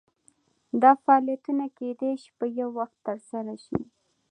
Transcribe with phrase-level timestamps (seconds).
[0.81, 3.79] دا فعالیتونه کیدای شي په یو وخت ترسره شي.